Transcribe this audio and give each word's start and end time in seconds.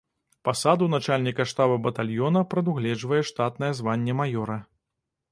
Пасаду 0.47 0.85
начальніка 0.93 1.43
штаба 1.51 1.75
батальёна 1.87 2.41
прадугледжвае 2.53 3.19
штатнае 3.29 3.69
званне 3.81 4.17
маёра. 4.23 4.57